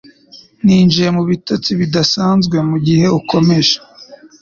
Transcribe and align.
Ninjiye 0.65 1.09
mu 1.17 1.23
bitotsi 1.29 1.71
bidasanzwe 1.79 2.57
mugihe 2.69 3.05
ukomeje; 3.19 3.75